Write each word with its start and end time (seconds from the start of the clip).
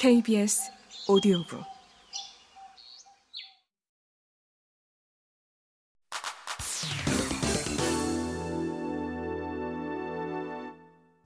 KBS 0.00 0.72
오디오북 1.08 1.62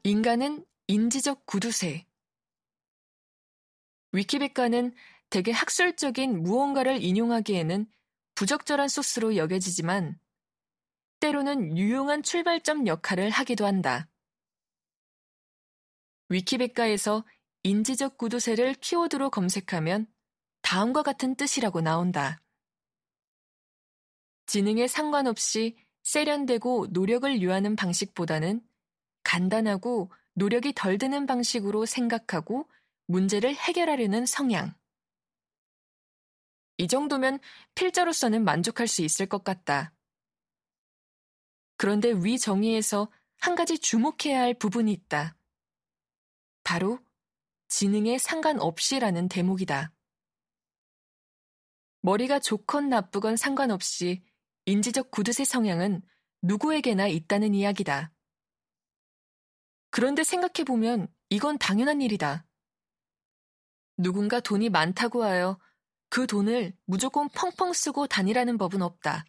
인간은 0.02 0.66
인지적 0.88 1.46
구두쇠 1.46 2.04
위키백과는 4.10 4.92
대개 5.30 5.52
학술적인 5.52 6.42
무언가를 6.42 7.00
인용하기에는 7.00 7.86
부적절한 8.34 8.88
소스로 8.88 9.36
여겨지지만 9.36 10.18
때로는 11.20 11.78
유용한 11.78 12.24
출발점 12.24 12.88
역할을 12.88 13.30
하기도 13.30 13.66
한다. 13.66 14.08
위키백과에서 16.28 17.22
인지적 17.64 18.18
구두쇠를 18.18 18.74
키워드로 18.74 19.30
검색하면 19.30 20.06
다음과 20.60 21.02
같은 21.02 21.34
뜻이라고 21.34 21.80
나온다. 21.80 22.42
지능에 24.46 24.86
상관없이 24.86 25.76
세련되고 26.02 26.88
노력을 26.90 27.40
유하는 27.40 27.74
방식보다는 27.74 28.62
간단하고 29.22 30.12
노력이 30.34 30.74
덜 30.74 30.98
드는 30.98 31.24
방식으로 31.24 31.86
생각하고 31.86 32.68
문제를 33.06 33.54
해결하려는 33.54 34.26
성향. 34.26 34.74
이 36.76 36.86
정도면 36.86 37.38
필자로서는 37.74 38.44
만족할 38.44 38.88
수 38.88 39.00
있을 39.00 39.26
것 39.26 39.42
같다. 39.42 39.94
그런데 41.78 42.12
위 42.12 42.38
정의에서 42.38 43.10
한 43.38 43.54
가지 43.54 43.78
주목해야 43.78 44.40
할 44.40 44.52
부분이 44.52 44.92
있다. 44.92 45.36
바로 46.62 46.98
지능에 47.76 48.18
상관없이라는 48.18 49.26
대목이다. 49.28 49.92
머리가 52.02 52.38
좋건 52.38 52.88
나쁘건 52.88 53.36
상관없이 53.36 54.22
인지적 54.64 55.10
구두쇠 55.10 55.44
성향은 55.44 56.00
누구에게나 56.42 57.08
있다는 57.08 57.52
이야기다. 57.52 58.12
그런데 59.90 60.22
생각해보면 60.22 61.08
이건 61.30 61.58
당연한 61.58 62.00
일이다. 62.00 62.46
누군가 63.96 64.38
돈이 64.38 64.70
많다고 64.70 65.24
하여 65.24 65.58
그 66.10 66.28
돈을 66.28 66.76
무조건 66.84 67.28
펑펑 67.28 67.72
쓰고 67.72 68.06
다니라는 68.06 68.56
법은 68.56 68.82
없다. 68.82 69.24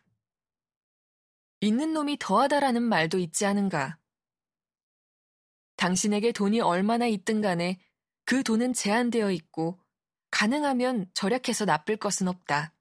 있는 1.61 1.94
놈이 1.94 2.17
더하다라는 2.20 2.83
말도 2.83 3.17
있지 3.17 3.48
않은가. 3.48 3.98
당신에게 5.77 6.31
돈이 6.31 6.61
얼마나 6.61 7.08
있든 7.08 7.42
간에 7.42 7.80
그 8.26 8.44
돈은 8.44 8.73
제한되어 8.73 9.31
있고 9.31 9.80
가능하면 10.31 11.09
절약해서 11.14 11.66
나쁠 11.66 11.98
것은 11.98 12.28
없다. 12.28 12.73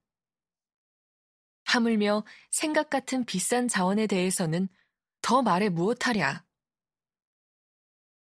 하물며 1.65 2.25
생각 2.51 2.89
같은 2.89 3.25
비싼 3.25 3.67
자원에 3.67 4.07
대해서는 4.07 4.67
더 5.21 5.41
말해 5.41 5.69
무엇하랴. 5.69 6.45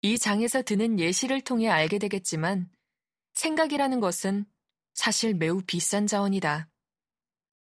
이 0.03 0.19
장에서 0.19 0.63
드는 0.63 1.01
예시를 1.01 1.41
통해 1.41 1.69
알게 1.69 1.99
되겠지만 1.99 2.71
생각이라는 3.35 4.01
것은 4.01 4.47
사실 4.95 5.35
매우 5.35 5.63
비싼 5.63 6.07
자원이다. 6.07 6.69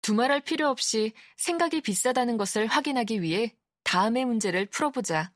두말할 0.02 0.40
필요 0.42 0.68
없이 0.68 1.12
생각이 1.36 1.80
비싸다는 1.80 2.36
것을 2.36 2.66
확인하기 2.66 3.22
위해 3.22 3.56
다음의 3.84 4.24
문제를 4.24 4.66
풀어보자. 4.66 5.33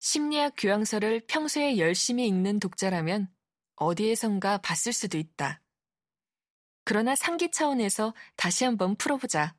심리학 0.00 0.54
교양서를 0.56 1.20
평소에 1.26 1.76
열심히 1.76 2.26
읽는 2.26 2.58
독자라면 2.58 3.30
어디에선가 3.76 4.58
봤을 4.58 4.94
수도 4.94 5.18
있다. 5.18 5.60
그러나 6.84 7.14
상기 7.14 7.50
차원에서 7.50 8.14
다시 8.34 8.64
한번 8.64 8.96
풀어보자. 8.96 9.54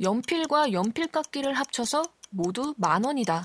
연필과 0.00 0.72
연필깎이를 0.72 1.54
합쳐서 1.54 2.02
모두 2.30 2.74
만 2.78 3.04
원이다. 3.04 3.44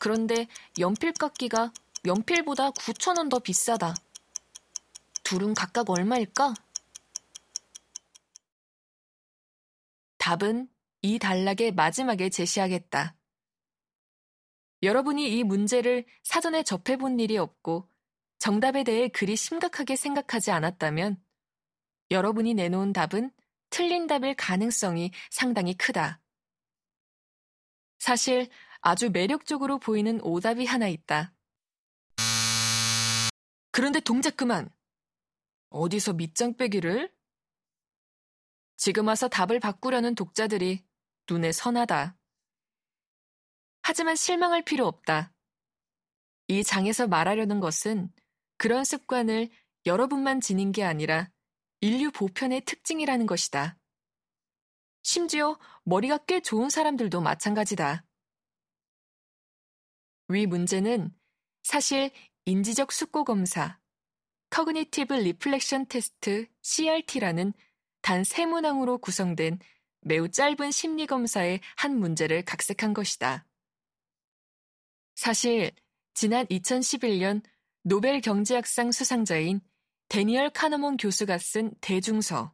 그런데 0.00 0.48
연필깎이가 0.78 1.72
연필보다 2.04 2.70
9천 2.72 3.18
원 3.18 3.28
더 3.28 3.38
비싸다. 3.38 3.94
둘은 5.22 5.54
각각 5.54 5.88
얼마일까? 5.90 6.54
답은 10.18 10.68
이 11.02 11.18
단락의 11.18 11.72
마지막에 11.72 12.30
제시하겠다. 12.30 13.16
여러분이 14.84 15.36
이 15.36 15.42
문제를 15.42 16.04
사전에 16.22 16.62
접해본 16.62 17.18
일이 17.18 17.36
없고 17.38 17.88
정답에 18.38 18.84
대해 18.84 19.08
그리 19.08 19.36
심각하게 19.36 19.96
생각하지 19.96 20.52
않았다면 20.52 21.22
여러분이 22.10 22.54
내놓은 22.54 22.92
답은 22.92 23.32
틀린 23.70 24.06
답일 24.06 24.34
가능성이 24.34 25.10
상당히 25.30 25.76
크다. 25.76 26.20
사실 27.98 28.48
아주 28.80 29.10
매력적으로 29.10 29.78
보이는 29.78 30.20
오답이 30.22 30.66
하나 30.66 30.88
있다. 30.88 31.34
그런데 33.70 34.00
동작 34.00 34.36
그만! 34.36 34.70
어디서 35.70 36.12
밑장 36.12 36.56
빼기를? 36.56 37.12
지금 38.76 39.06
와서 39.06 39.28
답을 39.28 39.60
바꾸려는 39.60 40.14
독자들이 40.14 40.84
눈에 41.30 41.52
선하다. 41.52 42.16
하지만 43.82 44.16
실망할 44.16 44.62
필요 44.62 44.86
없다. 44.86 45.32
이 46.48 46.62
장에서 46.62 47.06
말하려는 47.06 47.60
것은 47.60 48.12
그런 48.56 48.84
습관을 48.84 49.48
여러분만 49.86 50.40
지닌 50.40 50.72
게 50.72 50.84
아니라 50.84 51.30
인류 51.80 52.10
보편의 52.12 52.62
특징이라는 52.64 53.26
것이다. 53.26 53.76
심지어 55.02 55.58
머리가 55.84 56.18
꽤 56.18 56.40
좋은 56.40 56.70
사람들도 56.70 57.20
마찬가지다. 57.20 58.04
위 60.28 60.46
문제는 60.46 61.12
사실 61.64 62.12
인지적 62.44 62.92
숙고 62.92 63.24
검사, 63.24 63.80
Cognitive 64.54 65.16
Reflection 65.16 65.86
Test 65.86 66.46
CRT라는 66.62 67.52
단 68.02 68.24
세 68.24 68.46
문항으로 68.46 68.98
구성된 68.98 69.58
매우 70.02 70.28
짧은 70.28 70.70
심리 70.70 71.06
검사의 71.06 71.60
한 71.76 71.98
문제를 71.98 72.44
각색한 72.44 72.92
것이다. 72.92 73.46
사실 75.14 75.72
지난 76.14 76.46
2011년 76.46 77.42
노벨 77.82 78.20
경제학상 78.20 78.92
수상자인 78.92 79.60
데니얼 80.08 80.50
카너몬 80.50 80.96
교수가 80.96 81.38
쓴 81.38 81.72
대중서 81.80 82.52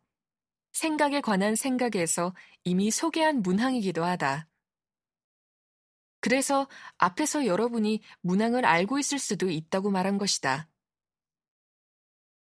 생각에 0.72 1.20
관한 1.20 1.56
생각에서 1.56 2.34
이미 2.64 2.90
소개한 2.90 3.42
문항이기도 3.42 4.04
하다. 4.04 4.48
그래서 6.20 6.68
앞에서 6.98 7.46
여러분이 7.46 8.00
문항을 8.20 8.64
알고 8.64 8.98
있을 8.98 9.18
수도 9.18 9.50
있다고 9.50 9.90
말한 9.90 10.18
것이다. 10.18 10.68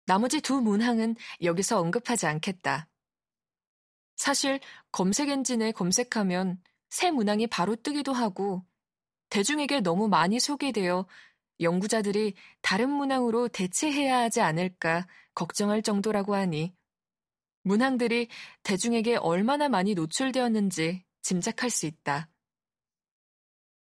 나머지 0.06 0.40
두 0.40 0.60
문항은 0.60 1.14
여기서 1.42 1.78
언급하지 1.78 2.26
않겠다. 2.26 2.89
사실 4.20 4.60
검색 4.92 5.30
엔진에 5.30 5.72
검색하면 5.72 6.62
새 6.90 7.10
문항이 7.10 7.46
바로 7.46 7.74
뜨기도 7.74 8.12
하고 8.12 8.66
대중에게 9.30 9.80
너무 9.80 10.08
많이 10.08 10.38
소개되어 10.38 11.06
연구자들이 11.58 12.34
다른 12.60 12.90
문항으로 12.90 13.48
대체해야 13.48 14.18
하지 14.18 14.42
않을까 14.42 15.06
걱정할 15.32 15.80
정도라고 15.80 16.34
하니 16.34 16.74
문항들이 17.62 18.28
대중에게 18.62 19.16
얼마나 19.16 19.70
많이 19.70 19.94
노출되었는지 19.94 21.02
짐작할 21.22 21.70
수 21.70 21.86
있다. 21.86 22.28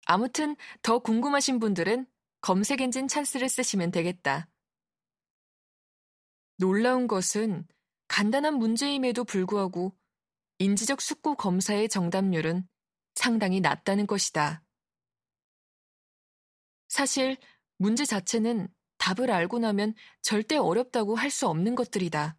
아무튼 0.04 0.54
더 0.82 0.98
궁금하신 0.98 1.60
분들은 1.60 2.06
검색 2.42 2.82
엔진 2.82 3.08
찬스를 3.08 3.48
쓰시면 3.48 3.90
되겠다. 3.90 4.48
놀라운 6.58 7.06
것은 7.06 7.66
간단한 8.08 8.56
문제임에도 8.56 9.24
불구하고 9.24 9.96
인지적 10.58 11.00
숙고 11.00 11.34
검사의 11.34 11.88
정답률은 11.88 12.66
상당히 13.14 13.60
낮다는 13.60 14.06
것이다. 14.06 14.62
사실 16.88 17.36
문제 17.78 18.04
자체는 18.04 18.68
답을 18.98 19.30
알고 19.30 19.58
나면 19.58 19.94
절대 20.22 20.56
어렵다고 20.56 21.16
할 21.16 21.30
수 21.30 21.46
없는 21.48 21.74
것들이다. 21.74 22.38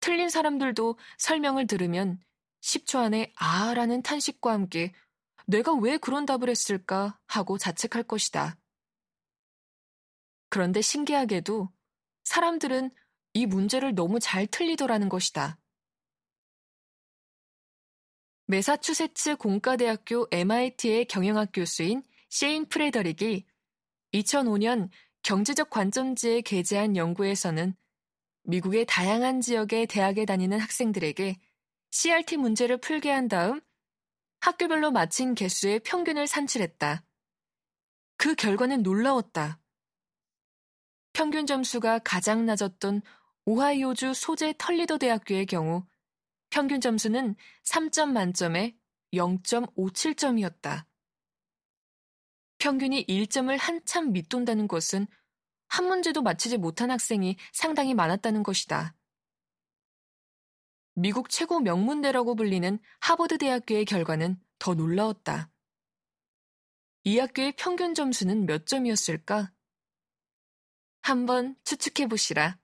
틀린 0.00 0.28
사람들도 0.28 0.98
설명을 1.18 1.66
들으면 1.66 2.18
10초 2.62 2.98
안에 2.98 3.32
아 3.36 3.74
라는 3.74 4.02
탄식과 4.02 4.52
함께 4.52 4.94
내가 5.46 5.74
왜 5.74 5.98
그런 5.98 6.24
답을 6.24 6.48
했을까 6.48 7.18
하고 7.26 7.58
자책할 7.58 8.04
것이다. 8.04 8.56
그런데 10.48 10.80
신기하게도 10.80 11.70
사람들은 12.24 12.90
이 13.34 13.46
문제를 13.46 13.94
너무 13.94 14.20
잘 14.20 14.46
틀리더라는 14.46 15.08
것이다. 15.08 15.58
메사추세츠 18.46 19.36
공과대학교 19.36 20.28
MIT의 20.30 21.06
경영학 21.06 21.50
교수인 21.54 22.02
셰인 22.28 22.66
프레더릭이 22.66 23.46
2005년 24.12 24.90
경제적 25.22 25.70
관점지에 25.70 26.42
게재한 26.42 26.94
연구에서는 26.94 27.74
미국의 28.42 28.84
다양한 28.84 29.40
지역의 29.40 29.86
대학에 29.86 30.26
다니는 30.26 30.58
학생들에게 30.58 31.40
CRT 31.90 32.36
문제를 32.36 32.76
풀게 32.76 33.10
한 33.10 33.28
다음 33.28 33.62
학교별로 34.40 34.90
마친 34.90 35.34
개수의 35.34 35.80
평균을 35.80 36.26
산출했다. 36.26 37.02
그 38.18 38.34
결과는 38.34 38.82
놀라웠다. 38.82 39.58
평균 41.14 41.46
점수가 41.46 42.00
가장 42.00 42.44
낮았던 42.44 43.00
오하이오주 43.46 44.12
소재 44.12 44.52
털리더 44.58 44.98
대학교의 44.98 45.46
경우 45.46 45.86
평균 46.54 46.80
점수는 46.80 47.34
3점 47.64 48.12
만점에 48.12 48.76
0.57점이었다. 49.12 50.86
평균이 52.58 53.06
1점을 53.06 53.58
한참 53.58 54.12
밑돈다는 54.12 54.68
것은 54.68 55.08
한 55.66 55.88
문제도 55.88 56.22
맞히지 56.22 56.58
못한 56.58 56.92
학생이 56.92 57.36
상당히 57.52 57.92
많았다는 57.92 58.44
것이다. 58.44 58.94
미국 60.94 61.28
최고 61.28 61.58
명문대라고 61.58 62.36
불리는 62.36 62.78
하버드 63.00 63.38
대학교의 63.38 63.84
결과는 63.84 64.40
더 64.60 64.74
놀라웠다. 64.74 65.50
이 67.02 67.18
학교의 67.18 67.54
평균 67.56 67.94
점수는 67.94 68.46
몇 68.46 68.68
점이었을까? 68.68 69.50
한번 71.02 71.56
추측해 71.64 72.06
보시라. 72.06 72.60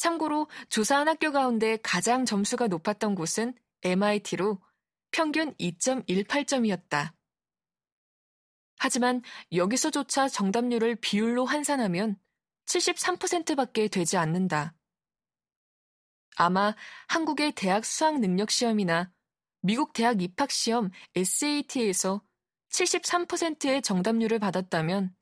참고로 0.00 0.48
조사한 0.70 1.08
학교 1.08 1.30
가운데 1.30 1.76
가장 1.82 2.24
점수가 2.24 2.68
높았던 2.68 3.14
곳은 3.14 3.54
MIT로 3.82 4.58
평균 5.10 5.54
2.18점이었다. 5.56 7.12
하지만 8.78 9.20
여기서조차 9.52 10.28
정답률을 10.28 10.96
비율로 10.96 11.44
환산하면 11.44 12.18
73%밖에 12.64 13.88
되지 13.88 14.16
않는다. 14.16 14.74
아마 16.36 16.74
한국의 17.08 17.52
대학 17.52 17.84
수학 17.84 18.20
능력 18.20 18.50
시험이나 18.50 19.12
미국 19.60 19.92
대학 19.92 20.22
입학 20.22 20.50
시험 20.50 20.90
SAT에서 21.14 22.22
73%의 22.70 23.82
정답률을 23.82 24.38
받았다면 24.38 25.14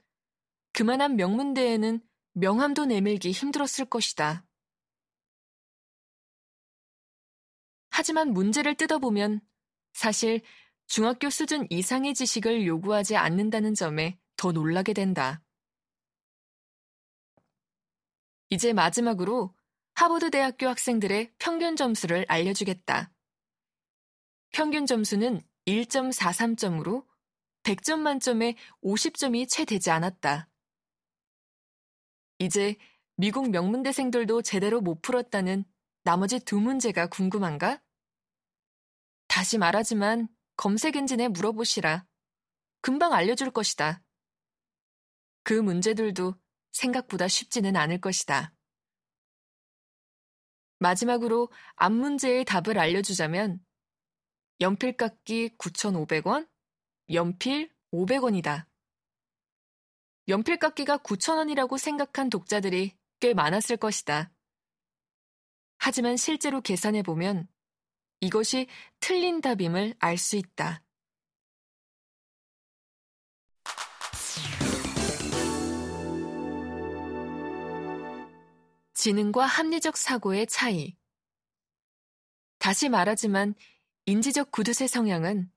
그만한 0.72 1.16
명문대에는 1.16 2.00
명함도 2.34 2.84
내밀기 2.84 3.32
힘들었을 3.32 3.86
것이다. 3.86 4.44
하지만 7.98 8.32
문제를 8.32 8.76
뜯어보면 8.76 9.40
사실 9.92 10.40
중학교 10.86 11.30
수준 11.30 11.66
이상의 11.68 12.14
지식을 12.14 12.64
요구하지 12.64 13.16
않는다는 13.16 13.74
점에 13.74 14.20
더 14.36 14.52
놀라게 14.52 14.92
된다. 14.92 15.42
이제 18.50 18.72
마지막으로 18.72 19.52
하버드 19.94 20.30
대학교 20.30 20.68
학생들의 20.68 21.32
평균 21.40 21.74
점수를 21.74 22.24
알려주겠다. 22.28 23.12
평균 24.52 24.86
점수는 24.86 25.42
1.43점으로 25.66 27.04
100점 27.64 27.98
만점에 27.98 28.54
50점이 28.80 29.48
채 29.48 29.64
되지 29.64 29.90
않았다. 29.90 30.48
이제 32.38 32.76
미국 33.16 33.50
명문대생들도 33.50 34.42
제대로 34.42 34.80
못 34.80 35.02
풀었다는 35.02 35.64
나머지 36.04 36.38
두 36.38 36.60
문제가 36.60 37.08
궁금한가? 37.08 37.82
다시 39.38 39.56
말하지만 39.56 40.26
검색 40.56 40.96
엔진에 40.96 41.28
물어보시라. 41.28 42.04
금방 42.80 43.12
알려줄 43.12 43.52
것이다. 43.52 44.02
그 45.44 45.52
문제들도 45.52 46.34
생각보다 46.72 47.28
쉽지는 47.28 47.76
않을 47.76 48.00
것이다. 48.00 48.52
마지막으로 50.80 51.52
앞 51.76 51.92
문제의 51.92 52.44
답을 52.44 52.80
알려주자면 52.80 53.64
연필 54.60 54.96
깎기 54.96 55.56
9,500원, 55.56 56.48
연필 57.12 57.72
500원이다. 57.92 58.66
연필 60.26 60.56
깎기가 60.56 60.98
9,000원이라고 60.98 61.78
생각한 61.78 62.28
독자들이 62.28 62.98
꽤 63.20 63.34
많았을 63.34 63.76
것이다. 63.76 64.32
하지만 65.76 66.16
실제로 66.16 66.60
계산해보면 66.60 67.46
이것이 68.20 68.66
틀린 69.00 69.40
답임을 69.40 69.94
알 69.98 70.18
수 70.18 70.36
있다. 70.36 70.82
지능과 78.94 79.46
합리적 79.46 79.96
사고의 79.96 80.48
차이. 80.48 80.96
다시 82.58 82.88
말하지만 82.88 83.54
인지적 84.06 84.50
구두쇠 84.50 84.88
성향은 84.88 85.52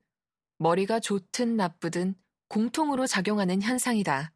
머리가 0.58 1.00
좋든 1.00 1.56
나쁘든 1.56 2.14
공통으로 2.50 3.08
작용하는 3.08 3.64
현상이다. 3.64 4.32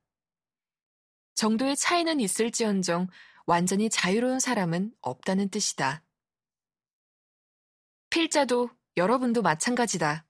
정도의 1.36 1.76
차이는 1.76 2.20
있을지언정 2.20 3.08
완전히 3.46 3.92
자유로운 3.92 4.40
사람은 4.40 4.94
없다는 5.02 5.50
뜻이다. 5.50 6.05
필자도 8.10 8.70
여러분도 8.98 9.42
마찬가지다. 9.42 10.26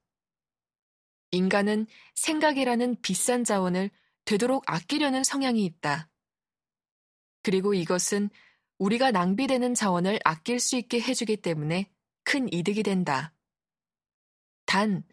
인간은 1.30 1.86
생각이라는 2.14 3.00
비싼 3.02 3.44
자원을 3.44 3.90
되도록 4.24 4.64
아끼려는 4.66 5.24
성향이 5.24 5.64
있다. 5.64 6.08
그리고 7.42 7.74
이것은 7.74 8.30
우리가 8.78 9.10
낭비되는 9.10 9.74
자원을 9.74 10.18
아낄 10.24 10.58
수 10.60 10.76
있게 10.76 11.00
해주기 11.00 11.38
때문에 11.38 11.90
큰 12.24 12.52
이득이 12.52 12.82
된다. 12.82 13.32
단, 14.66 15.04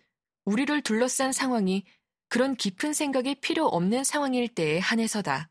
우리를 0.45 0.81
둘러싼 0.81 1.31
상황이 1.31 1.85
그런 2.27 2.55
깊은 2.55 2.93
생각이 2.93 3.35
필요 3.35 3.67
없는 3.67 4.03
상황일 4.03 4.47
때에 4.47 4.79
한해서다. 4.79 5.49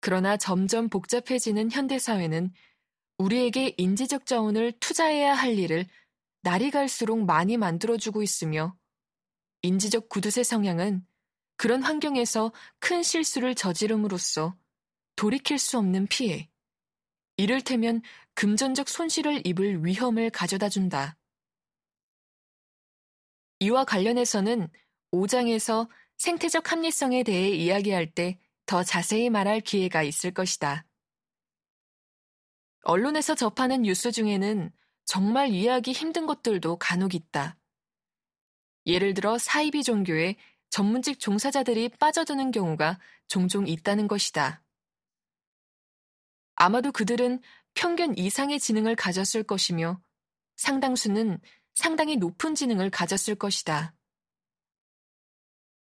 그러나 0.00 0.36
점점 0.36 0.88
복잡해지는 0.88 1.72
현대사회는 1.72 2.52
우리에게 3.18 3.74
인지적 3.76 4.26
자원을 4.26 4.72
투자해야 4.80 5.34
할 5.34 5.58
일을 5.58 5.86
날이 6.42 6.70
갈수록 6.70 7.24
많이 7.24 7.56
만들어주고 7.56 8.22
있으며 8.22 8.76
인지적 9.62 10.08
구두쇠 10.08 10.42
성향은 10.44 11.06
그런 11.56 11.82
환경에서 11.82 12.52
큰 12.78 13.02
실수를 13.02 13.54
저지름으로써 13.54 14.56
돌이킬 15.16 15.58
수 15.58 15.78
없는 15.78 16.06
피해, 16.08 16.50
이를테면 17.38 18.02
금전적 18.34 18.88
손실을 18.88 19.46
입을 19.46 19.84
위험을 19.84 20.30
가져다 20.30 20.68
준다. 20.68 21.16
이와 23.60 23.84
관련해서는 23.84 24.68
5장에서 25.12 25.88
생태적 26.18 26.70
합리성에 26.70 27.22
대해 27.22 27.50
이야기할 27.50 28.12
때 28.12 28.38
더 28.66 28.82
자세히 28.82 29.30
말할 29.30 29.60
기회가 29.60 30.02
있을 30.02 30.32
것이다. 30.32 30.84
언론에서 32.88 33.34
접하는 33.34 33.82
뉴스 33.82 34.12
중에는 34.12 34.70
정말 35.04 35.50
이해하기 35.50 35.90
힘든 35.90 36.24
것들도 36.24 36.76
간혹 36.76 37.16
있다. 37.16 37.58
예를 38.86 39.12
들어 39.12 39.38
사이비 39.38 39.82
종교에 39.82 40.36
전문직 40.70 41.18
종사자들이 41.18 41.88
빠져드는 41.88 42.52
경우가 42.52 43.00
종종 43.26 43.66
있다는 43.66 44.06
것이다. 44.06 44.62
아마도 46.54 46.92
그들은 46.92 47.40
평균 47.74 48.16
이상의 48.16 48.60
지능을 48.60 48.94
가졌을 48.94 49.42
것이며 49.42 50.00
상당수는 50.54 51.40
상당히 51.74 52.16
높은 52.16 52.54
지능을 52.54 52.90
가졌을 52.90 53.34
것이다. 53.34 53.94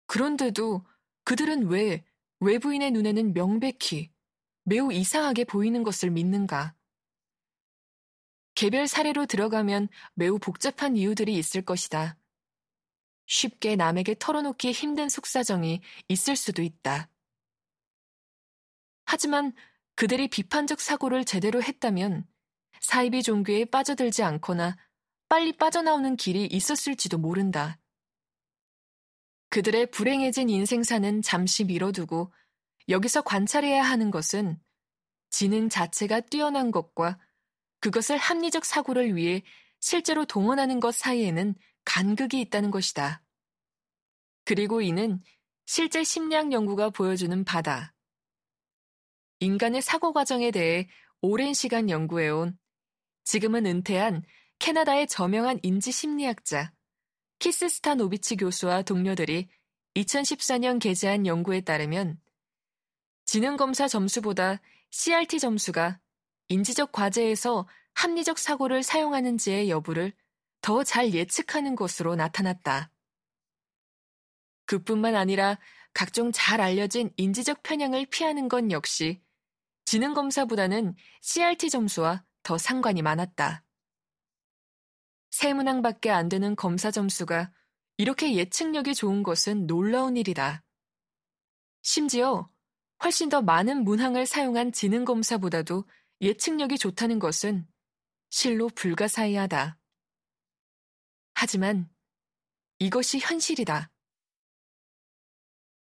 그런데도 0.07 0.87
그들은 1.25 1.67
왜 1.67 2.03
외부인의 2.41 2.93
눈에는 2.93 3.35
명백히 3.35 4.11
매우 4.63 4.91
이상하게 4.91 5.45
보이는 5.45 5.83
것을 5.83 6.09
믿는가? 6.09 6.75
개별 8.55 8.87
사례로 8.87 9.27
들어가면 9.27 9.89
매우 10.15 10.39
복잡한 10.39 10.97
이유들이 10.97 11.35
있을 11.35 11.63
것이다. 11.63 12.17
쉽게 13.27 13.77
남에게 13.77 14.17
털어놓기 14.19 14.73
힘든 14.73 15.09
속사정이 15.09 15.81
있을 16.09 16.37
수도 16.37 16.63
있다. 16.63 17.09
하지만 19.07 19.53
그들이 19.97 20.29
비판적 20.29 20.81
사고를 20.81 21.25
제대로 21.25 21.63
했다면 21.63 22.27
사이비 22.81 23.23
종교에 23.23 23.65
빠져들지 23.67 24.23
않거나 24.23 24.77
빨리 25.29 25.57
빠져나오는 25.57 26.17
길이 26.17 26.47
있었을지도 26.47 27.19
모른다. 27.19 27.79
그들의 29.49 29.91
불행해진 29.91 30.51
인생사는 30.51 31.23
잠시 31.23 31.65
미뤄두고 31.65 32.33
여기서 32.89 33.23
관찰해야 33.23 33.83
하는 33.83 34.11
것은 34.11 34.61
지능 35.31 35.69
자체가 35.69 36.21
뛰어난 36.21 36.71
것과 36.71 37.19
그것을 37.85 38.17
합리적 38.17 38.65
사고를 38.65 39.15
위해 39.15 39.43
실제로 39.79 40.25
동원하는 40.25 40.81
것 40.81 40.95
사이에는 40.95 41.55
간극이 41.85 42.41
있다는 42.41 42.71
것이다. 42.71 43.23
그리고 44.47 44.81
이는 44.81 45.23
실제 45.67 46.03
심리학 46.03 46.51
연구가 46.51 46.89
보여주는 46.89 47.45
바다. 47.45 47.93
인간의 49.41 49.83
사고 49.83 50.15
과정에 50.15 50.51
대해 50.51 50.89
오랜 51.21 51.53
시간 51.53 51.91
연구해온 51.91 52.59
지금은 53.25 53.67
은퇴한 53.67 54.23
캐나다의 54.61 55.07
저명한 55.07 55.61
인지 55.63 55.93
심리학자 55.93 56.73
키스 57.39 57.69
스타노비치 57.69 58.37
교수와 58.37 58.81
동료들이 58.81 59.47
2014년 59.95 60.81
게재한 60.81 61.27
연구에 61.27 61.61
따르면 61.61 62.19
지능검사 63.27 63.89
점수보다 63.89 64.63
CRT 64.89 65.39
점수가 65.39 66.01
인지적 66.49 66.93
과제에서 66.93 67.67
합리적 67.95 68.39
사고를 68.39 68.83
사용하는지의 68.83 69.71
여부를 69.71 70.13
더 70.61 70.83
잘 70.83 71.13
예측하는 71.13 71.77
것으로 71.77 72.17
나타났다. 72.17 72.91
그뿐만 74.67 75.15
아니라 75.15 75.59
각종 75.93 76.33
잘 76.33 76.61
알려진 76.61 77.13
인지적 77.17 77.63
편향을 77.63 78.07
피하는 78.07 78.49
건 78.49 78.73
역시 78.73 79.23
지능 79.85 80.15
검사보다는 80.15 80.97
CRT 81.21 81.69
점수와 81.71 82.25
더 82.43 82.57
상관이 82.57 83.03
많았다. 83.03 83.63
세 85.31 85.53
문항밖에 85.53 86.11
안 86.11 86.29
되는 86.29 86.57
검사 86.57 86.91
점수가 86.91 87.53
이렇게 87.99 88.35
예측력이 88.35 88.95
좋은 88.95 89.23
것은 89.23 89.67
놀라운 89.67 90.17
일이다. 90.17 90.63
심지어 91.83 92.49
훨씬 93.03 93.29
더 93.29 93.43
많은 93.43 93.85
문항을 93.85 94.25
사용한 94.27 94.73
지능 94.73 95.05
검사보다도 95.05 95.85
예측력이 96.25 96.79
좋다는 96.79 97.19
것은 97.19 97.69
실로 98.31 98.71
불가사의하다. 98.71 99.79
하지만 101.35 101.91
이것이 102.79 103.19
현실이다. 103.19 103.91